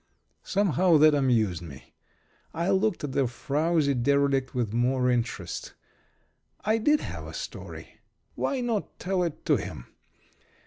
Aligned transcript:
Somehow, 0.41 0.97
that 0.97 1.13
amused 1.13 1.61
me. 1.61 1.93
I 2.55 2.71
looked 2.71 3.03
at 3.03 3.11
the 3.11 3.27
frowsy 3.27 3.93
derelict 3.93 4.55
with 4.55 4.73
more 4.73 5.11
interest. 5.11 5.75
I 6.65 6.79
did 6.79 7.01
have 7.01 7.27
a 7.27 7.35
story. 7.35 7.99
Why 8.33 8.61
not 8.61 8.97
tell 8.97 9.21
it 9.21 9.45
to 9.45 9.57
him? 9.57 9.85